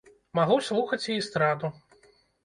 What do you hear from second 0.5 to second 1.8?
слухаць і эстраду.